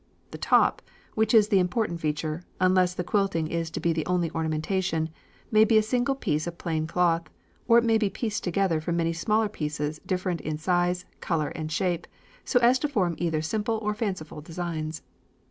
The 0.31 0.39
top, 0.39 0.81
which 1.13 1.31
is 1.31 1.49
the 1.49 1.59
important 1.59 1.99
feature, 1.99 2.43
unless 2.59 2.95
the 2.95 3.03
quilting 3.03 3.45
is 3.47 3.69
to 3.69 3.79
be 3.79 3.93
the 3.93 4.03
only 4.07 4.31
ornamentation, 4.31 5.09
may 5.51 5.63
be 5.63 5.77
a 5.77 5.83
single 5.83 6.15
piece 6.15 6.47
of 6.47 6.57
plain 6.57 6.87
cloth; 6.87 7.29
or 7.67 7.77
it 7.77 7.83
may 7.83 7.99
be 7.99 8.09
pieced 8.09 8.43
together 8.43 8.81
from 8.81 8.97
many 8.97 9.13
small 9.13 9.47
pieces 9.47 10.01
different 10.03 10.41
in 10.41 10.57
size, 10.57 11.05
colour, 11.19 11.49
and 11.49 11.71
shape, 11.71 12.07
so 12.43 12.59
as 12.61 12.79
to 12.79 12.87
form 12.87 13.13
either 13.19 13.43
simple 13.43 13.77
or 13.77 13.93
fanciful 13.93 14.41
designs. 14.41 15.03